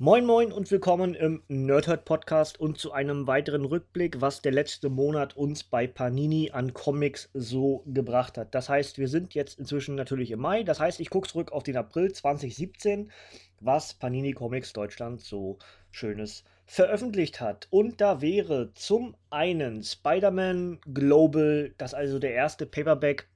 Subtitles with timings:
[0.00, 4.90] Moin Moin und willkommen im Nerdhurt Podcast und zu einem weiteren Rückblick, was der letzte
[4.90, 8.54] Monat uns bei Panini an Comics so gebracht hat.
[8.54, 10.62] Das heißt, wir sind jetzt inzwischen natürlich im Mai.
[10.62, 13.10] Das heißt, ich gucke zurück auf den April 2017,
[13.58, 15.58] was Panini Comics Deutschland so
[15.90, 17.66] Schönes veröffentlicht hat.
[17.70, 23.26] Und da wäre zum einen Spider-Man Global, das also der erste Paperback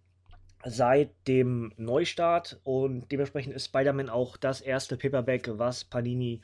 [0.64, 6.40] seit dem Neustart und dementsprechend ist Spider-Man auch das erste Paperback, was Panini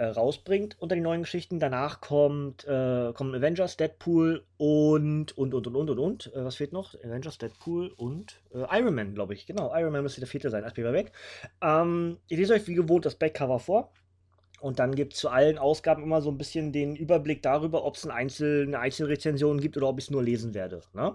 [0.00, 1.60] äh, rausbringt unter die neuen Geschichten.
[1.60, 6.34] Danach kommt, äh, kommen Avengers, Deadpool und und und und und und und.
[6.34, 6.94] Äh, was fehlt noch?
[7.04, 9.46] Avengers, Deadpool und äh, Iron Man, glaube ich.
[9.46, 11.12] Genau, Iron Man müsste der vierte sein als Paperback.
[11.60, 13.92] Ähm, ich lese euch wie gewohnt das Backcover vor.
[14.60, 17.96] Und dann gibt es zu allen Ausgaben immer so ein bisschen den Überblick darüber, ob
[17.96, 20.82] es ein Einzel, eine Einzelrezension gibt oder ob ich es nur lesen werde.
[20.92, 21.14] Ne?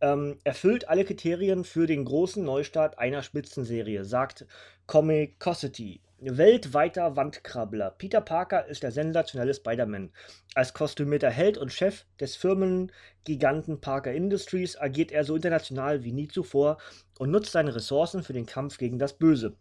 [0.00, 4.46] Ähm, erfüllt alle Kriterien für den großen Neustart einer Spitzenserie, sagt
[4.86, 6.00] Comicosity.
[6.18, 7.90] Weltweiter Wandkrabbler.
[7.90, 10.10] Peter Parker ist der sensationelle Spider-Man.
[10.54, 16.28] Als kostümierter Held und Chef des Firmengiganten Parker Industries agiert er so international wie nie
[16.28, 16.78] zuvor
[17.18, 19.56] und nutzt seine Ressourcen für den Kampf gegen das Böse.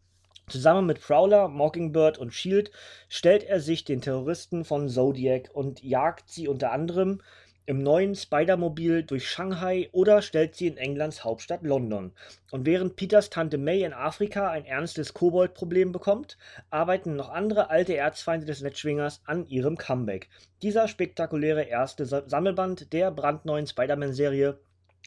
[0.47, 2.71] Zusammen mit Prowler, Mockingbird und Shield
[3.09, 7.21] stellt er sich den Terroristen von Zodiac und jagt sie unter anderem
[7.67, 12.11] im neuen Spider-Mobil durch Shanghai oder stellt sie in Englands Hauptstadt London.
[12.51, 16.37] Und während Peters Tante May in Afrika ein ernstes Kobold-Problem bekommt,
[16.69, 20.29] arbeiten noch andere alte Erzfeinde des Netzschwingers an ihrem Comeback.
[20.61, 24.59] Dieser spektakuläre erste Sammelband der brandneuen Spider-Man-Serie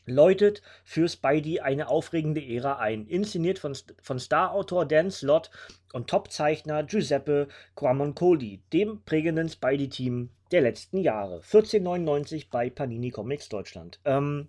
[0.07, 3.07] läutet für Spidey eine aufregende Ära ein.
[3.07, 5.51] Inszeniert von, von Star-Autor Dan Slott
[5.93, 11.41] und Top-Zeichner Giuseppe Guamoncoli, dem prägenden Spidey-Team der letzten Jahre.
[11.41, 14.01] 14,99 bei Panini Comics Deutschland.
[14.05, 14.49] Ähm,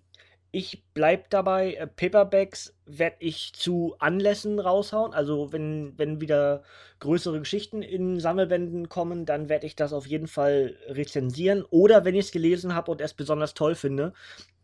[0.51, 5.13] ich bleib dabei, äh, Paperbacks werde ich zu Anlässen raushauen.
[5.13, 6.63] Also wenn, wenn wieder
[6.99, 11.63] größere Geschichten in Sammelbänden kommen, dann werde ich das auf jeden Fall rezensieren.
[11.69, 14.13] Oder wenn ich es gelesen habe und es besonders toll finde,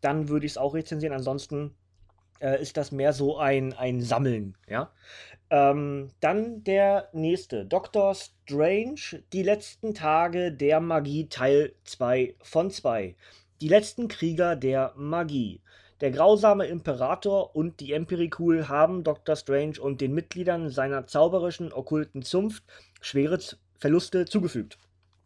[0.00, 1.14] dann würde ich es auch rezensieren.
[1.14, 1.76] Ansonsten
[2.40, 4.90] äh, ist das mehr so ein, ein Sammeln, ja.
[5.48, 13.14] Ähm, dann der nächste, Doctor Strange, die letzten Tage der Magie, Teil 2 von 2.
[13.60, 15.60] Die letzten Krieger der Magie.
[16.00, 19.36] Der grausame Imperator und die Empirikul haben Dr.
[19.36, 22.64] Strange und den Mitgliedern seiner zauberischen, okkulten Zunft
[23.00, 23.38] schwere
[23.78, 24.78] Verluste zugefügt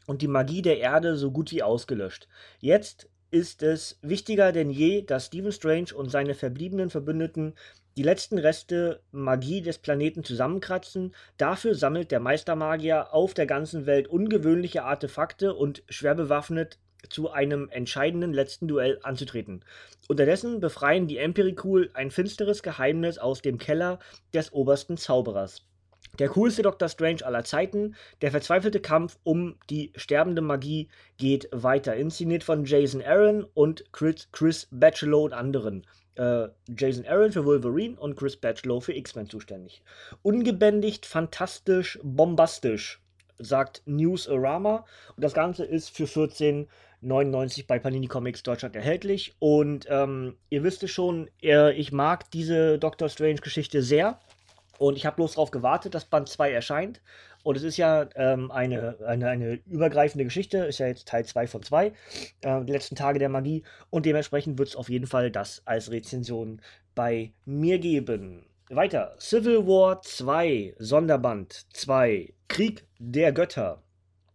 [0.07, 2.29] und die Magie der Erde so gut wie ausgelöscht.
[2.61, 7.55] Jetzt ist es wichtiger denn je, dass Stephen Strange und seine verbliebenen Verbündeten
[7.97, 11.15] die letzten Reste Magie des Planeten zusammenkratzen.
[11.37, 17.69] Dafür sammelt der Meistermagier auf der ganzen Welt ungewöhnliche Artefakte und schwer bewaffnet zu einem
[17.71, 19.65] entscheidenden letzten Duell anzutreten.
[20.09, 23.99] Unterdessen befreien die Empirikul ein finsteres Geheimnis aus dem Keller
[24.35, 25.65] des obersten Zauberers.
[26.21, 26.91] Der coolste Dr.
[26.91, 31.97] Strange aller Zeiten, der verzweifelte Kampf um die sterbende Magie geht weiter.
[31.97, 35.87] Inszeniert von Jason Aaron und Chris, Chris Bachelot und anderen.
[36.17, 39.83] Äh, Jason Aaron für Wolverine und Chris Bachelot für X-Men zuständig.
[40.21, 43.01] Ungebändigt, fantastisch, bombastisch,
[43.39, 44.85] sagt Newsarama.
[45.17, 49.37] Und das Ganze ist für 14,99 bei Panini Comics Deutschland erhältlich.
[49.39, 54.21] Und ähm, ihr wisst es schon, ich mag diese Doctor Strange-Geschichte sehr.
[54.81, 57.03] Und ich habe bloß darauf gewartet, dass Band 2 erscheint.
[57.43, 61.49] Und es ist ja ähm, eine, eine, eine übergreifende Geschichte, ist ja jetzt Teil 2
[61.49, 61.93] von 2,
[62.41, 63.63] äh, die letzten Tage der Magie.
[63.91, 66.63] Und dementsprechend wird es auf jeden Fall das als Rezension
[66.95, 68.47] bei mir geben.
[68.71, 69.17] Weiter.
[69.21, 73.83] Civil War 2, Sonderband 2, Krieg der Götter.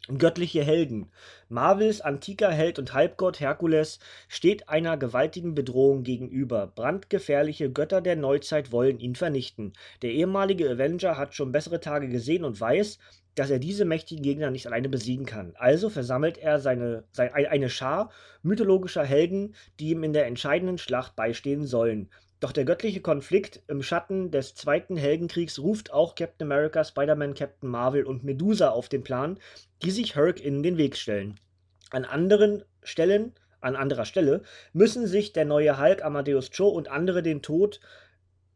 [0.08, 1.10] Göttliche Helden.
[1.50, 6.68] Marvels antiker Held und Halbgott Herkules steht einer gewaltigen Bedrohung gegenüber.
[6.68, 9.74] Brandgefährliche Götter der Neuzeit wollen ihn vernichten.
[10.04, 13.00] Der ehemalige Avenger hat schon bessere Tage gesehen und weiß,
[13.34, 15.54] dass er diese mächtigen Gegner nicht alleine besiegen kann.
[15.56, 18.12] Also versammelt er seine, seine, eine Schar
[18.44, 22.12] mythologischer Helden, die ihm in der entscheidenden Schlacht beistehen sollen.
[22.46, 27.68] Doch der göttliche Konflikt im Schatten des Zweiten Heldenkriegs ruft auch Captain America, Spider-Man, Captain
[27.68, 29.40] Marvel und Medusa auf den Plan,
[29.82, 31.40] die sich Herc in den Weg stellen.
[31.90, 34.44] An anderen Stellen, an anderer Stelle,
[34.74, 37.80] müssen sich der neue Hulk, Amadeus Cho und andere den Tod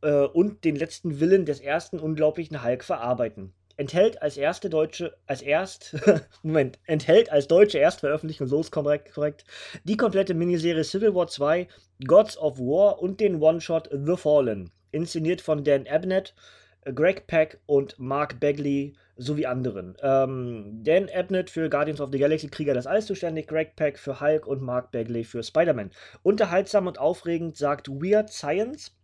[0.03, 5.41] äh, und den letzten Willen des ersten unglaublichen Hulk verarbeiten enthält als erste deutsche, als
[5.41, 5.95] erst,
[6.43, 9.45] Moment, enthält als deutsche Erstveröffentlichung, so ist korrekt, korrekt,
[9.85, 11.67] die komplette Miniserie Civil War 2,
[12.05, 16.35] Gods of War und den One-Shot The Fallen, inszeniert von Dan Abnett,
[16.93, 19.95] Greg Peck und Mark Bagley sowie anderen.
[20.01, 24.19] Ähm, Dan Abnett für Guardians of the Galaxy Krieger des Alls zuständig, Greg Peck für
[24.19, 25.91] Hulk und Mark Bagley für Spider-Man.
[26.23, 28.98] Unterhaltsam und aufregend sagt Weird Science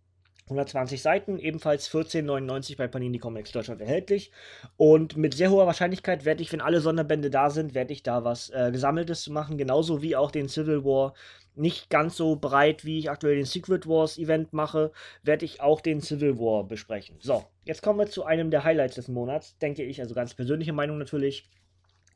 [0.47, 4.31] 120 Seiten, ebenfalls 14,99 bei Panini Comics Deutschland erhältlich.
[4.77, 8.23] Und mit sehr hoher Wahrscheinlichkeit werde ich, wenn alle Sonderbände da sind, werde ich da
[8.23, 11.15] was äh, Gesammeltes machen, genauso wie auch den Civil War.
[11.55, 14.91] Nicht ganz so breit, wie ich aktuell den Secret Wars Event mache,
[15.23, 17.15] werde ich auch den Civil War besprechen.
[17.21, 20.73] So, jetzt kommen wir zu einem der Highlights des Monats, denke ich, also ganz persönliche
[20.73, 21.49] Meinung natürlich.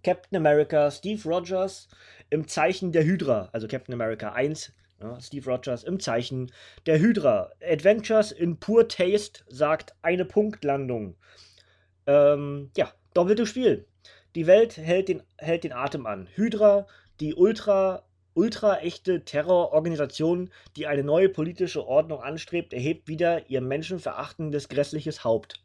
[0.04, 1.90] Captain America, Steve Rogers
[2.30, 6.52] im Zeichen der Hydra, also Captain America 1, ja, Steve Rogers im Zeichen
[6.86, 7.52] der Hydra.
[7.64, 11.16] Adventures in Pure Taste sagt eine Punktlandung.
[12.06, 13.86] Ähm, ja, doppeltes Spiel.
[14.36, 16.28] Die Welt hält den, hält den Atem an.
[16.36, 16.88] Hydra,
[17.20, 18.04] die ultra,
[18.34, 25.64] ultra echte Terrororganisation, die eine neue politische Ordnung anstrebt, erhebt wieder ihr menschenverachtendes, grässliches Haupt.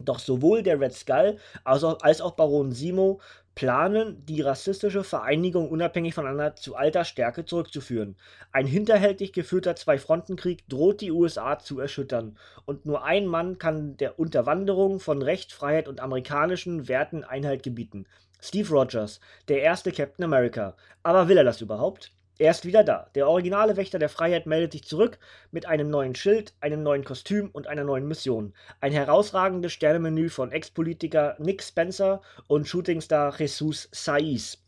[0.00, 3.20] Doch sowohl der Red Skull als auch, als auch Baron Simo
[3.54, 8.16] planen, die rassistische Vereinigung unabhängig voneinander zu alter Stärke zurückzuführen.
[8.52, 14.18] Ein hinterhältig geführter Zwei-Fronten-Krieg droht die USA zu erschüttern, und nur ein Mann kann der
[14.18, 18.06] Unterwanderung von Recht, Freiheit und amerikanischen Werten Einhalt gebieten.
[18.40, 20.76] Steve Rogers, der erste Captain America.
[21.02, 22.12] Aber will er das überhaupt?
[22.38, 23.08] Er ist wieder da.
[23.14, 25.18] Der originale Wächter der Freiheit meldet sich zurück
[25.52, 28.54] mit einem neuen Schild, einem neuen Kostüm und einer neuen Mission.
[28.80, 34.58] Ein herausragendes Sternemenü von Ex-Politiker Nick Spencer und Shootingstar Jesus Saiz.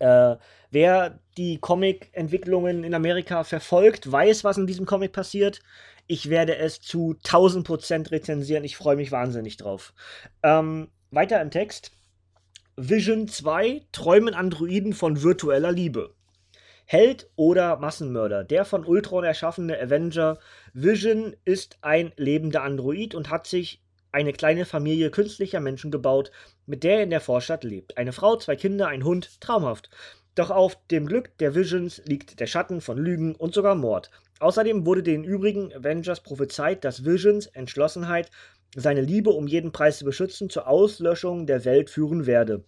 [0.00, 0.36] Äh,
[0.70, 5.60] wer die Comic-Entwicklungen in Amerika verfolgt, weiß, was in diesem Comic passiert.
[6.08, 8.64] Ich werde es zu 1000% rezensieren.
[8.64, 9.92] Ich freue mich wahnsinnig drauf.
[10.42, 11.92] Ähm, weiter im Text.
[12.76, 16.14] Vision 2 träumen Androiden von virtueller Liebe.
[16.90, 18.44] Held oder Massenmörder.
[18.44, 20.38] Der von Ultron erschaffene Avenger
[20.72, 26.30] Vision ist ein lebender Android und hat sich eine kleine Familie künstlicher Menschen gebaut,
[26.64, 27.98] mit der er in der Vorstadt lebt.
[27.98, 29.90] Eine Frau, zwei Kinder, ein Hund, traumhaft.
[30.34, 34.10] Doch auf dem Glück der Visions liegt der Schatten von Lügen und sogar Mord.
[34.40, 38.30] Außerdem wurde den übrigen Avengers prophezeit, dass Visions Entschlossenheit,
[38.74, 42.64] seine Liebe um jeden Preis zu beschützen, zur Auslöschung der Welt führen werde.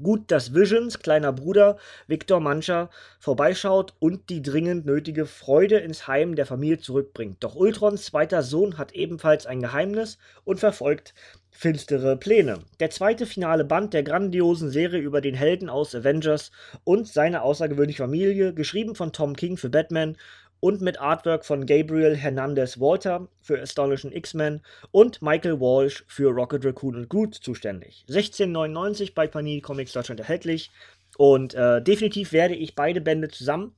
[0.00, 6.34] Gut, dass Visions kleiner Bruder Victor Mancha vorbeischaut und die dringend nötige Freude ins Heim
[6.34, 7.44] der Familie zurückbringt.
[7.44, 11.12] Doch Ultrons zweiter Sohn hat ebenfalls ein Geheimnis und verfolgt
[11.50, 12.60] finstere Pläne.
[12.80, 16.50] Der zweite finale Band der grandiosen Serie über den Helden aus Avengers
[16.84, 20.16] und seine außergewöhnliche Familie, geschrieben von Tom King für Batman
[20.62, 24.60] und mit Artwork von Gabriel Hernandez Walter für Astonishing X-Men
[24.92, 28.04] und Michael Walsh für Rocket Raccoon und Groot zuständig.
[28.08, 30.70] 16,99 bei Panini Comics Deutschland erhältlich
[31.16, 33.74] und äh, definitiv werde ich beide Bände zusammen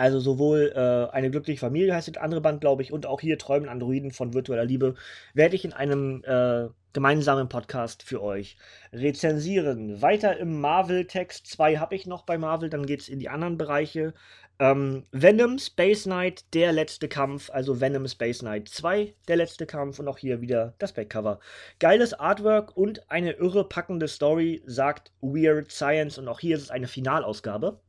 [0.00, 3.36] also sowohl äh, eine glückliche Familie heißt das andere Band, glaube ich, und auch hier
[3.36, 4.94] Träumen Androiden von virtueller Liebe
[5.34, 8.56] werde ich in einem äh, gemeinsamen Podcast für euch
[8.94, 10.00] rezensieren.
[10.00, 11.46] Weiter im Marvel-Text.
[11.46, 14.14] Zwei habe ich noch bei Marvel, dann geht es in die anderen Bereiche.
[14.58, 19.98] Ähm, Venom Space Knight, der letzte Kampf, also Venom Space Knight 2, der letzte Kampf
[19.98, 21.40] und auch hier wieder das Backcover.
[21.78, 26.70] Geiles Artwork und eine irre packende Story, sagt Weird Science und auch hier ist es
[26.70, 27.80] eine Finalausgabe.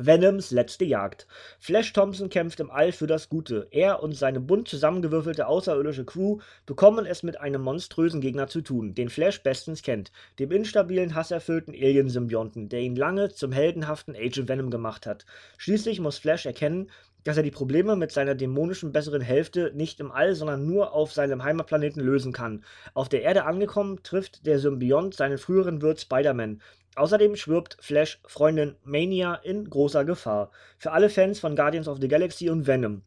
[0.00, 1.26] Venoms letzte Jagd.
[1.58, 3.66] Flash Thompson kämpft im All für das Gute.
[3.72, 8.94] Er und seine bunt zusammengewürfelte außerirdische Crew bekommen es mit einem monströsen Gegner zu tun,
[8.94, 14.70] den Flash bestens kennt, dem instabilen, hasserfüllten Alien-Symbionten, der ihn lange zum heldenhaften Agent Venom
[14.70, 15.26] gemacht hat.
[15.56, 16.90] Schließlich muss Flash erkennen,
[17.24, 21.12] dass er die Probleme mit seiner dämonischen besseren Hälfte nicht im All, sondern nur auf
[21.12, 22.64] seinem Heimatplaneten lösen kann.
[22.94, 26.62] Auf der Erde angekommen, trifft der Symbiont seinen früheren Wirt Spider-Man,
[26.98, 30.50] Außerdem schwirbt Flash Freundin Mania in großer Gefahr.
[30.78, 33.02] Für alle Fans von Guardians of the Galaxy und Venom.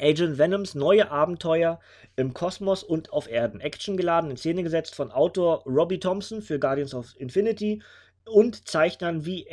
[0.00, 1.78] Agent Venoms neue Abenteuer
[2.16, 3.60] im Kosmos und auf Erden.
[3.60, 7.80] Actiongeladen in Szene gesetzt von Autor Robbie Thompson für Guardians of Infinity
[8.24, 9.46] und Zeichnern wie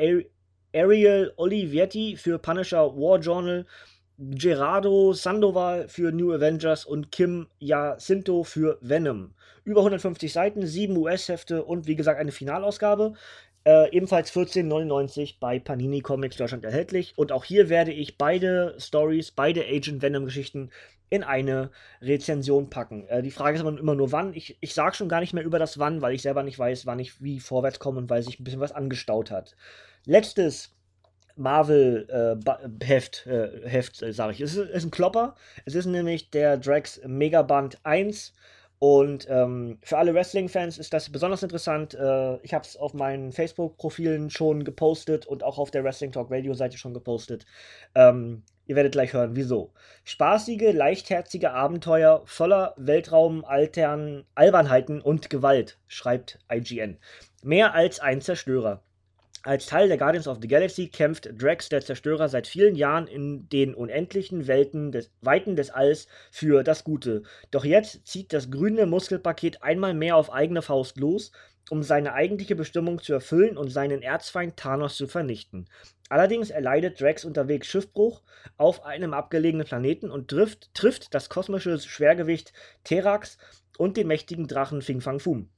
[0.73, 3.67] Ariel Olivetti für Punisher War Journal,
[4.17, 9.35] Gerardo Sandoval für New Avengers und Kim Jacinto für Venom.
[9.63, 13.13] Über 150 Seiten, 7 US-Hefte und wie gesagt eine Finalausgabe.
[13.65, 17.13] Äh, ebenfalls 14,99 bei Panini Comics Deutschland erhältlich.
[17.15, 20.69] Und auch hier werde ich beide Stories, beide Agent Venom Geschichten
[21.09, 23.07] in eine Rezension packen.
[23.07, 24.33] Äh, die Frage ist aber immer nur wann.
[24.33, 26.85] Ich, ich sage schon gar nicht mehr über das wann, weil ich selber nicht weiß,
[26.85, 29.55] wann ich wie vorwärts komme und weil sich ein bisschen was angestaut hat.
[30.05, 30.75] Letztes
[31.35, 34.41] Marvel-Heft, äh, äh, Heft, äh, sage ich.
[34.41, 35.35] Es ist, ist, ein Klopper.
[35.65, 38.33] Es ist nämlich der Drax Megaband 1
[38.79, 41.93] und ähm, für alle Wrestling-Fans ist das besonders interessant.
[41.93, 46.29] Äh, ich habe es auf meinen Facebook-Profilen schon gepostet und auch auf der Wrestling Talk
[46.29, 47.45] Radio-Seite schon gepostet.
[47.95, 49.71] Ähm, ihr werdet gleich hören, wieso.
[50.03, 56.97] Spaßige, leichtherzige Abenteuer voller Weltraum, Altern, Albernheiten und Gewalt, schreibt IGN.
[57.43, 58.81] Mehr als ein Zerstörer.
[59.45, 63.47] Als Teil der Guardians of the Galaxy kämpft Drax der Zerstörer seit vielen Jahren in
[63.47, 67.21] den unendlichen Welten des Weiten des Alls für das Gute.
[67.51, 71.31] Doch jetzt zieht das grüne Muskelpaket einmal mehr auf eigene Faust los,
[71.69, 75.69] um seine eigentliche Bestimmung zu erfüllen und seinen Erzfeind Thanos zu vernichten.
[76.09, 78.23] Allerdings erleidet Drax unterwegs Schiffbruch
[78.57, 82.51] auf einem abgelegenen Planeten und trifft, trifft das kosmische Schwergewicht
[82.83, 83.37] Terax
[83.77, 85.51] und den mächtigen Drachen Fing Fang Fum.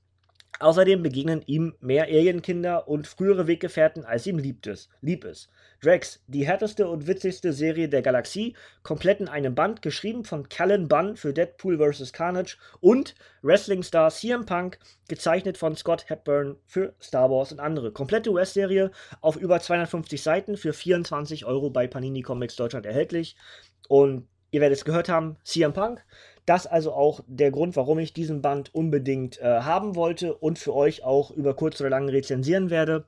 [0.59, 4.89] Außerdem begegnen ihm mehr Alienkinder und frühere Weggefährten, als ihm lieb ist.
[5.01, 5.49] lieb ist.
[5.83, 10.87] Drax, die härteste und witzigste Serie der Galaxie, komplett in einem Band, geschrieben von Callan
[10.87, 12.11] Bunn für Deadpool vs.
[12.11, 13.13] Carnage und
[13.43, 17.91] Wrestling-Star CM Punk, gezeichnet von Scott Hepburn für Star Wars und andere.
[17.91, 18.89] Komplette US-Serie
[19.21, 23.35] auf über 250 Seiten für 24 Euro bei Panini Comics Deutschland erhältlich.
[23.87, 26.03] Und ihr werdet es gehört haben, CM Punk
[26.47, 30.73] das also auch der Grund, warum ich diesen Band unbedingt äh, haben wollte und für
[30.73, 33.05] euch auch über kurz oder lang rezensieren werde.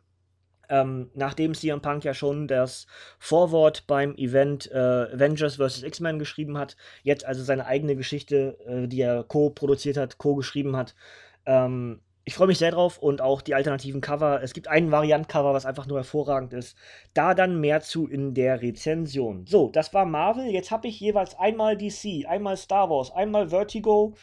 [0.67, 2.85] Ähm, nachdem CM Punk ja schon das
[3.17, 5.83] Vorwort beim Event äh, Avengers vs.
[5.83, 10.93] X-Men geschrieben hat, jetzt also seine eigene Geschichte, äh, die er co-produziert hat, co-geschrieben hat,
[11.45, 14.43] ähm, ich freue mich sehr drauf und auch die alternativen Cover.
[14.43, 16.77] Es gibt einen Variant-Cover, was einfach nur hervorragend ist.
[17.15, 19.47] Da dann mehr zu in der Rezension.
[19.47, 20.45] So, das war Marvel.
[20.45, 24.13] Jetzt habe ich jeweils einmal DC, einmal Star Wars, einmal Vertigo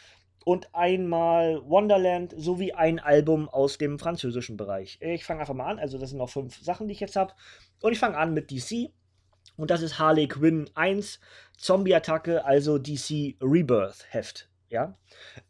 [0.45, 4.99] und einmal Wonderland sowie ein Album aus dem französischen Bereich.
[5.01, 5.77] Ich fange einfach mal an.
[5.77, 7.33] Also, das sind noch fünf Sachen, die ich jetzt habe.
[7.81, 8.89] Und ich fange an mit DC.
[9.57, 11.19] Und das ist Harley Quinn 1,
[11.57, 14.49] Zombie-Attacke, also DC Rebirth Heft.
[14.69, 14.97] Ja.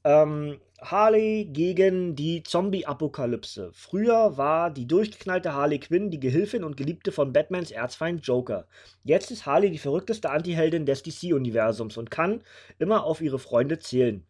[0.03, 3.71] Ähm, Harley gegen die Zombie-Apokalypse.
[3.73, 8.67] Früher war die durchgeknallte Harley Quinn die Gehilfin und Geliebte von Batmans Erzfeind Joker.
[9.03, 12.43] Jetzt ist Harley die verrückteste Antiheldin des DC-Universums und kann
[12.77, 14.23] immer auf ihre Freunde zählen.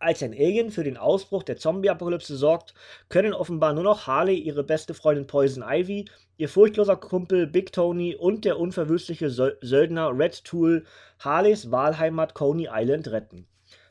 [0.00, 2.74] Als ein Alien für den Ausbruch der Zombie-Apokalypse sorgt,
[3.08, 8.16] können offenbar nur noch Harley, ihre beste Freundin Poison Ivy, ihr furchtloser Kumpel Big Tony
[8.16, 10.84] und der unverwüstliche Söldner Red Tool
[11.20, 13.46] Harleys Wahlheimat Coney Island retten.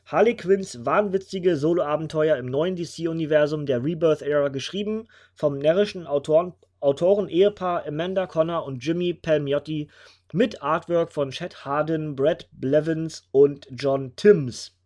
[0.08, 8.28] Harley Quinns wahnwitzige Soloabenteuer im neuen DC-Universum der Rebirth-Ära geschrieben vom närrischen Autoren, Autoren-Ehepaar Amanda
[8.28, 9.88] Connor und Jimmy Palmiotti
[10.32, 14.76] mit Artwork von Chad Hardin, Brad Blevins und John Timms.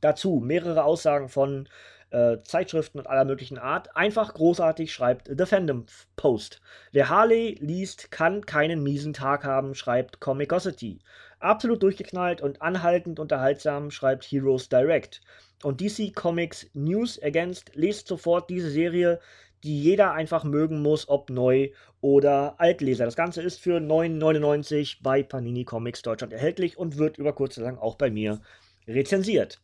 [0.00, 1.68] Dazu mehrere Aussagen von
[2.14, 3.96] äh, Zeitschriften und aller möglichen Art.
[3.96, 6.60] Einfach großartig schreibt The Fandom Post.
[6.92, 11.00] Wer Harley liest, kann keinen miesen Tag haben, schreibt Comicosity.
[11.40, 15.22] Absolut durchgeknallt und anhaltend unterhaltsam, schreibt Heroes Direct.
[15.64, 19.18] Und DC Comics News ergänzt, lest sofort diese Serie,
[19.64, 23.06] die jeder einfach mögen muss, ob neu oder Altleser.
[23.06, 27.66] Das Ganze ist für 9,99 bei Panini Comics Deutschland erhältlich und wird über kurz oder
[27.66, 28.40] lang auch bei mir
[28.86, 29.63] rezensiert.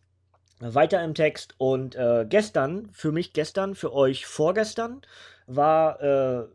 [0.61, 5.01] Weiter im Text und äh, gestern, für mich gestern, für euch vorgestern,
[5.47, 6.47] war äh,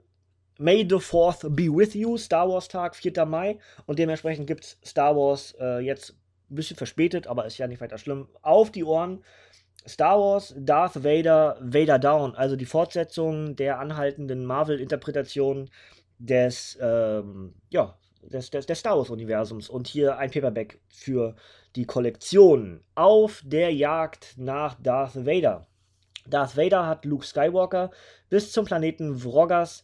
[0.57, 3.25] May the 4th be with you, Star Wars Tag, 4.
[3.25, 3.59] Mai.
[3.87, 6.15] Und dementsprechend gibt es Star Wars äh, jetzt
[6.49, 9.23] ein bisschen verspätet, aber ist ja nicht weiter schlimm, auf die Ohren.
[9.87, 15.69] Star Wars, Darth Vader, Vader Down, also die Fortsetzung der anhaltenden Marvel-Interpretation
[16.17, 17.97] des, ähm, ja,
[18.29, 19.69] des, des, des Star Wars-Universums.
[19.69, 21.35] Und hier ein Paperback für
[21.75, 22.81] die Kollektion.
[22.95, 25.67] Auf der Jagd nach Darth Vader.
[26.27, 27.91] Darth Vader hat Luke Skywalker
[28.29, 29.83] bis zum Planeten Vrogas,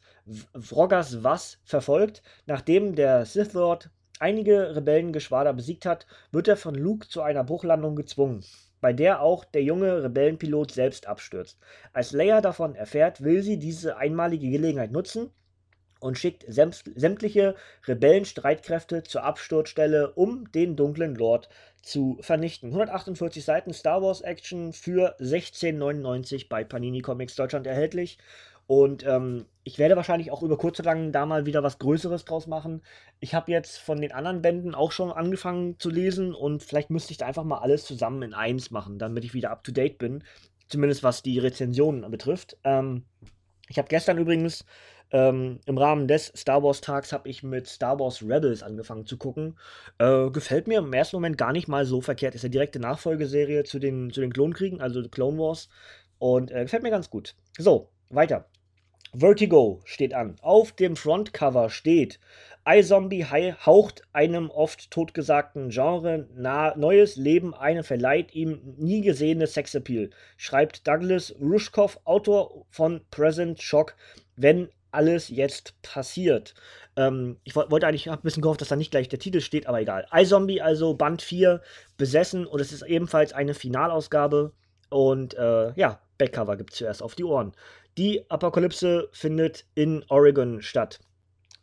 [0.59, 2.23] Vrogas Was verfolgt.
[2.47, 7.95] Nachdem der Sith Lord einige Rebellengeschwader besiegt hat, wird er von Luke zu einer Bruchlandung
[7.95, 8.43] gezwungen,
[8.79, 11.59] bei der auch der junge Rebellenpilot selbst abstürzt.
[11.93, 15.31] Als Leia davon erfährt, will sie diese einmalige Gelegenheit nutzen
[16.01, 17.55] und schickt sämtliche
[17.87, 21.47] Rebellenstreitkräfte zur Absturzstelle, um den dunklen Lord
[21.81, 22.69] zu vernichten.
[22.69, 28.17] 148 Seiten Star Wars Action für 16,99 bei Panini Comics Deutschland erhältlich.
[28.65, 32.25] Und ähm, ich werde wahrscheinlich auch über kurz oder lang da mal wieder was Größeres
[32.25, 32.81] draus machen.
[33.19, 37.11] Ich habe jetzt von den anderen Bänden auch schon angefangen zu lesen und vielleicht müsste
[37.11, 39.97] ich da einfach mal alles zusammen in eins machen, damit ich wieder up to date
[39.97, 40.23] bin.
[40.67, 42.57] Zumindest was die Rezensionen betrifft.
[42.63, 43.03] Ähm,
[43.67, 44.65] ich habe gestern übrigens
[45.11, 49.17] ähm, Im Rahmen des Star Wars Tags habe ich mit Star Wars Rebels angefangen zu
[49.17, 49.57] gucken.
[49.97, 52.33] Äh, gefällt mir im ersten Moment gar nicht mal so verkehrt.
[52.33, 55.69] Ist eine direkte Nachfolgeserie zu den, zu den Klonkriegen, also Clone Wars.
[56.17, 57.35] Und äh, gefällt mir ganz gut.
[57.57, 58.45] So, weiter.
[59.13, 60.37] Vertigo steht an.
[60.41, 62.17] Auf dem Frontcover steht,
[62.65, 66.29] iZombie haucht einem oft totgesagten Genre
[66.77, 73.95] neues Leben ein verleiht ihm nie gesehenes Sexappeal, schreibt Douglas Rushkoff, Autor von Present Shock,
[74.37, 76.53] wenn alles jetzt passiert.
[76.95, 79.67] Ähm, ich wollte eigentlich, habe ein bisschen gehofft, dass da nicht gleich der Titel steht,
[79.67, 80.07] aber egal.
[80.13, 81.61] iZombie, also Band 4,
[81.97, 84.51] besessen und es ist ebenfalls eine Finalausgabe
[84.89, 87.53] und äh, ja, Backcover gibt es zuerst auf die Ohren.
[87.97, 90.99] Die Apokalypse findet in Oregon statt.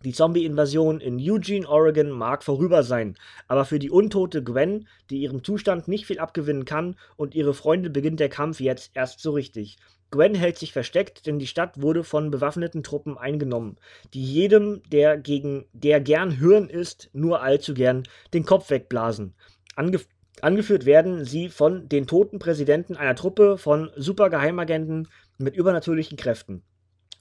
[0.04, 3.16] Die Zombie-Invasion in Eugene, Oregon mag vorüber sein,
[3.48, 7.90] aber für die untote Gwen, die ihrem Zustand nicht viel abgewinnen kann, und ihre Freunde
[7.90, 9.76] beginnt der Kampf jetzt erst so richtig.
[10.12, 13.76] Gwen hält sich versteckt, denn die Stadt wurde von bewaffneten Truppen eingenommen,
[14.14, 19.34] die jedem, der gegen der gern Hirn ist, nur allzu gern den Kopf wegblasen.
[19.74, 20.06] Angef
[20.40, 26.62] angeführt werden sie von den toten Präsidenten einer Truppe von Supergeheimagenten mit übernatürlichen Kräften.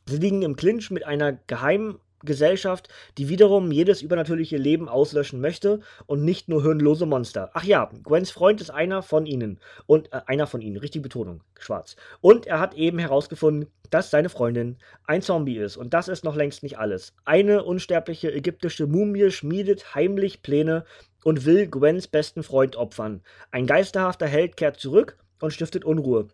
[0.06, 5.80] Sie liegen im Clinch mit einer geheimen Gesellschaft, die wiederum jedes übernatürliche Leben auslöschen möchte
[6.06, 7.50] und nicht nur hirnlose Monster.
[7.54, 9.60] Ach ja, Gwens Freund ist einer von ihnen.
[9.88, 11.96] Und äh, einer von ihnen, richtige Betonung, schwarz.
[12.22, 15.78] Und er hat eben herausgefunden, dass seine Freundin ein Zombie ist.
[15.78, 17.16] Und das ist noch längst nicht alles.
[17.26, 20.86] Eine unsterbliche ägyptische Mumie schmiedet heimlich Pläne
[21.24, 23.22] und will Gwens besten Freund opfern.
[23.52, 26.28] Ein geisterhafter Held kehrt zurück und stiftet Unruhe.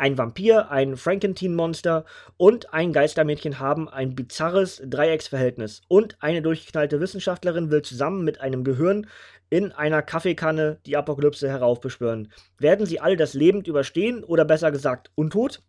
[0.00, 2.06] Ein Vampir, ein Frankenteen-Monster
[2.38, 5.82] und ein Geistermädchen haben ein bizarres Dreiecksverhältnis.
[5.88, 9.08] Und eine durchgeknallte Wissenschaftlerin will zusammen mit einem Gehirn
[9.50, 12.32] in einer Kaffeekanne die Apokalypse heraufbeschwören.
[12.58, 15.60] Werden sie alle das lebend überstehen oder besser gesagt untot?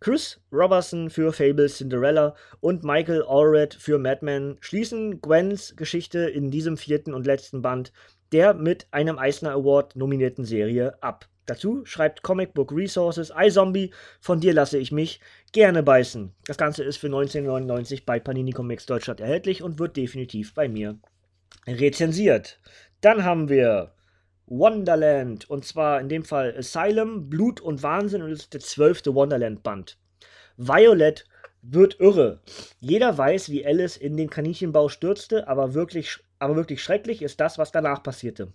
[0.00, 6.78] Chris Robertson für Fable Cinderella und Michael Allred für Madman schließen Gwens Geschichte in diesem
[6.78, 7.92] vierten und letzten Band
[8.32, 11.28] der mit einem Eisner Award nominierten Serie ab.
[11.46, 15.20] Dazu schreibt Comic Book Resources, iZombie, von dir lasse ich mich
[15.52, 16.32] gerne beißen.
[16.46, 20.98] Das Ganze ist für 1999 bei Panini Comics Deutschland erhältlich und wird definitiv bei mir
[21.66, 22.60] rezensiert.
[23.00, 23.92] Dann haben wir
[24.46, 29.14] Wonderland und zwar in dem Fall Asylum, Blut und Wahnsinn und das ist der zwölfte
[29.14, 29.98] Wonderland-Band.
[30.56, 31.26] Violet
[31.62, 32.40] wird irre.
[32.80, 37.58] Jeder weiß, wie Alice in den Kaninchenbau stürzte, aber wirklich, aber wirklich schrecklich ist das,
[37.58, 38.52] was danach passierte.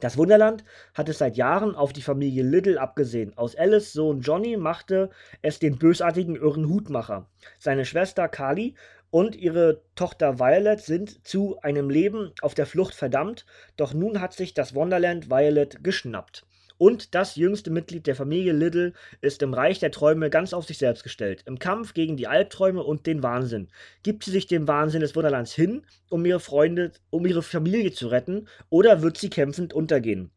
[0.00, 0.62] Das Wunderland
[0.94, 3.36] hat es seit Jahren auf die Familie Little abgesehen.
[3.36, 5.10] Aus Alice Sohn Johnny machte
[5.40, 7.26] es den bösartigen irren Hutmacher.
[7.58, 8.74] Seine Schwester Kali
[9.10, 14.34] und ihre Tochter Violet sind zu einem Leben auf der Flucht verdammt, doch nun hat
[14.34, 16.44] sich das Wonderland Violet geschnappt.
[16.78, 20.78] Und das jüngste Mitglied der Familie Little ist im Reich der Träume ganz auf sich
[20.78, 21.42] selbst gestellt.
[21.46, 23.68] Im Kampf gegen die Albträume und den Wahnsinn.
[24.02, 28.08] Gibt sie sich dem Wahnsinn des Wunderlands hin, um ihre Freunde, um ihre Familie zu
[28.08, 30.30] retten, oder wird sie kämpfend untergehen?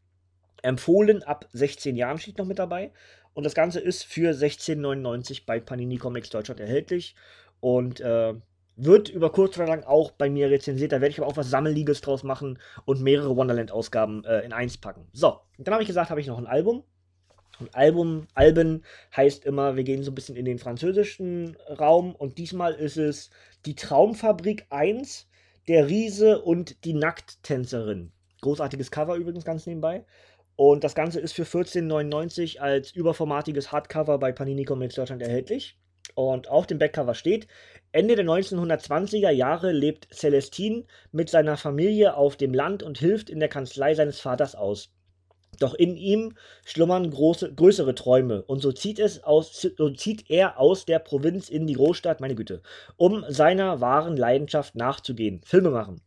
[0.62, 2.92] Empfohlen ab 16 Jahren steht noch mit dabei.
[3.32, 7.14] Und das Ganze ist für 16,99 bei Panini Comics Deutschland erhältlich.
[7.60, 8.34] Und äh,
[8.84, 10.92] wird über kurz oder lang auch bei mir rezensiert.
[10.92, 14.78] Da werde ich aber auch was Sammelliges draus machen und mehrere Wonderland-Ausgaben äh, in eins
[14.78, 15.06] packen.
[15.12, 16.84] So, dann habe ich gesagt, habe ich noch ein Album.
[17.58, 22.38] Und Album, Alben heißt immer, wir gehen so ein bisschen in den französischen Raum und
[22.38, 23.28] diesmal ist es
[23.66, 25.28] die Traumfabrik 1,
[25.68, 28.12] der Riese und die Nackttänzerin.
[28.40, 30.06] Großartiges Cover übrigens ganz nebenbei.
[30.56, 35.78] Und das Ganze ist für 14,99 als überformatiges Hardcover bei Panini Comics Deutschland erhältlich.
[36.14, 37.46] Und auf dem Backcover steht,
[37.92, 43.40] Ende der 1920er Jahre lebt Celestine mit seiner Familie auf dem Land und hilft in
[43.40, 44.92] der Kanzlei seines Vaters aus.
[45.58, 50.58] Doch in ihm schlummern große, größere Träume und so zieht, es aus, so zieht er
[50.58, 52.62] aus der Provinz in die Großstadt, meine Güte,
[52.96, 56.00] um seiner wahren Leidenschaft nachzugehen, Filme machen.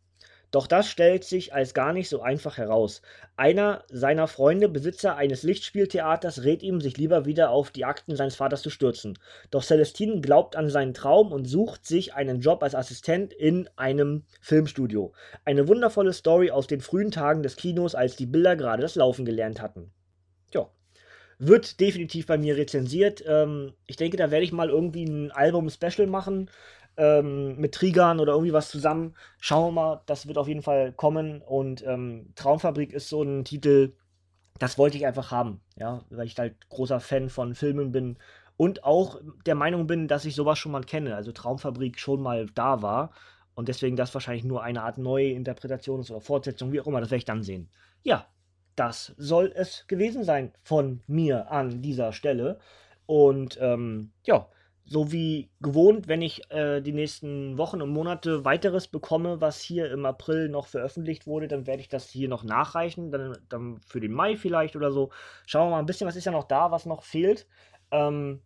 [0.53, 3.01] Doch das stellt sich als gar nicht so einfach heraus.
[3.35, 8.35] Einer seiner Freunde, Besitzer eines Lichtspieltheaters, rät ihm, sich lieber wieder auf die Akten seines
[8.35, 9.17] Vaters zu stürzen.
[9.49, 14.25] Doch Celestine glaubt an seinen Traum und sucht sich einen Job als Assistent in einem
[14.41, 15.13] Filmstudio.
[15.43, 19.25] Eine wundervolle Story aus den frühen Tagen des Kinos, als die Bilder gerade das Laufen
[19.25, 19.91] gelernt hatten.
[20.53, 20.69] Ja.
[21.39, 23.23] Wird definitiv bei mir rezensiert.
[23.25, 26.51] Ähm, ich denke, da werde ich mal irgendwie ein Album-Special machen
[26.97, 29.15] ähm, mit Triggern oder irgendwie was zusammen.
[29.39, 31.41] Schauen wir mal, das wird auf jeden Fall kommen.
[31.41, 33.93] Und ähm, Traumfabrik ist so ein Titel,
[34.59, 38.17] das wollte ich einfach haben, ja, weil ich halt großer Fan von Filmen bin
[38.57, 42.45] und auch der Meinung bin, dass ich sowas schon mal kenne, also Traumfabrik schon mal
[42.53, 43.11] da war
[43.55, 47.01] und deswegen das wahrscheinlich nur eine Art neue Interpretation ist oder Fortsetzung, wie auch immer,
[47.01, 47.69] das werde ich dann sehen.
[48.03, 48.27] Ja,
[48.75, 52.59] das soll es gewesen sein von mir an dieser Stelle
[53.05, 54.47] und ähm, ja,
[54.85, 59.89] so wie gewohnt, wenn ich äh, die nächsten Wochen und Monate weiteres bekomme, was hier
[59.91, 64.01] im April noch veröffentlicht wurde, dann werde ich das hier noch nachreichen, dann, dann für
[64.01, 65.11] den Mai vielleicht oder so.
[65.45, 67.47] Schauen wir mal ein bisschen, was ist ja noch da, was noch fehlt.
[67.91, 68.41] Ähm,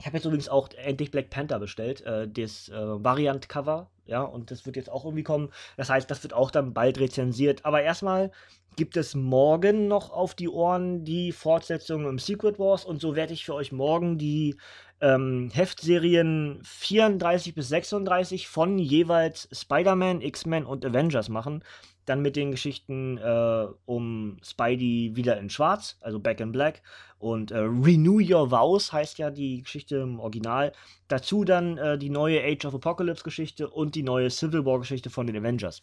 [0.00, 4.50] ich habe jetzt übrigens auch endlich Black Panther bestellt, äh, das äh, Variant-Cover, ja, und
[4.50, 5.50] das wird jetzt auch irgendwie kommen.
[5.76, 7.64] Das heißt, das wird auch dann bald rezensiert.
[7.64, 8.32] Aber erstmal
[8.76, 13.34] gibt es morgen noch auf die Ohren die Fortsetzung im Secret Wars und so werde
[13.34, 14.56] ich für euch morgen die
[15.02, 21.62] ähm, Heftserien 34 bis 36 von jeweils Spider-Man, X-Men und Avengers machen.
[22.10, 26.82] Dann mit den Geschichten äh, um Spidey wieder in Schwarz, also Back in Black.
[27.18, 30.72] Und äh, Renew Your Vows heißt ja die Geschichte im Original.
[31.08, 35.10] Dazu dann äh, die neue Age of Apocalypse Geschichte und die neue Civil War Geschichte
[35.10, 35.82] von den Avengers.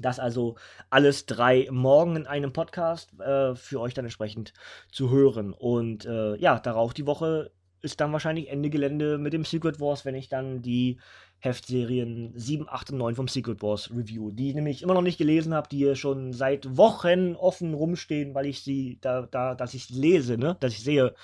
[0.00, 0.56] Das also
[0.90, 4.52] alles drei morgen in einem Podcast äh, für euch dann entsprechend
[4.90, 5.52] zu hören.
[5.52, 10.04] Und äh, ja, darauf die Woche ist dann wahrscheinlich Ende Gelände mit dem Secret Wars,
[10.04, 10.98] wenn ich dann die
[11.44, 15.18] Heftserien 7, 8 und 9 vom Secret Wars review, die ich nämlich immer noch nicht
[15.18, 19.90] gelesen habe, die schon seit Wochen offen rumstehen, weil ich sie da, da, dass ich
[19.90, 20.56] lese, ne?
[20.60, 21.14] Dass ich sehe,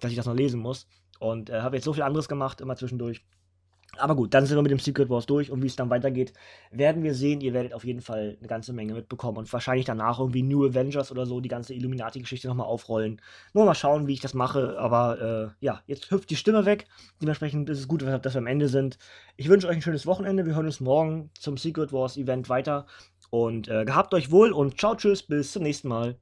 [0.00, 0.88] dass ich das noch lesen muss.
[1.20, 3.24] Und äh, habe jetzt so viel anderes gemacht, immer zwischendurch.
[3.98, 6.32] Aber gut, dann sind wir mit dem Secret Wars durch und wie es dann weitergeht,
[6.70, 7.40] werden wir sehen.
[7.40, 11.10] Ihr werdet auf jeden Fall eine ganze Menge mitbekommen und wahrscheinlich danach irgendwie New Avengers
[11.10, 13.20] oder so die ganze Illuminati-Geschichte nochmal aufrollen.
[13.54, 14.78] Nur mal schauen, wie ich das mache.
[14.78, 16.86] Aber äh, ja, jetzt hüpft die Stimme weg.
[17.20, 18.98] Dementsprechend ist es gut, dass wir am Ende sind.
[19.36, 20.46] Ich wünsche euch ein schönes Wochenende.
[20.46, 22.86] Wir hören uns morgen zum Secret Wars Event weiter.
[23.30, 26.16] Und äh, gehabt euch wohl und ciao, tschüss, bis zum nächsten Mal.